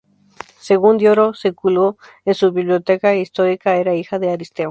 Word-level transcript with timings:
Según 0.59 0.97
Diodoro 0.97 1.35
Sículo 1.35 1.95
en 2.25 2.33
su 2.33 2.51
"Bibliotheca 2.51 3.13
Historica", 3.13 3.75
era 3.75 3.93
hija 3.93 4.17
de 4.17 4.31
Aristeo. 4.31 4.59